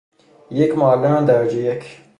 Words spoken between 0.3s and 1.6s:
یک معلم درجه